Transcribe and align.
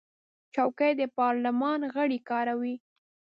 چوکۍ 0.53 0.91
د 0.99 1.01
پارلمان 1.17 1.79
غړي 1.93 2.19
کاروي. 2.29 2.75